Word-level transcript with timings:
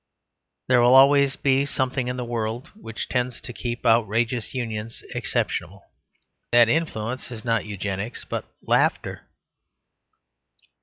There 0.67 0.81
will 0.81 0.95
always 0.95 1.35
be 1.35 1.63
something 1.63 2.07
in 2.07 2.17
the 2.17 2.25
world 2.25 2.69
which 2.73 3.07
tends 3.07 3.39
to 3.41 3.53
keep 3.53 3.85
outrageous 3.85 4.51
unions 4.55 5.03
exceptional; 5.13 5.83
that 6.51 6.67
influence 6.69 7.29
is 7.29 7.45
not 7.45 7.65
Eugenics, 7.67 8.25
but 8.25 8.45
laughter. 8.63 9.27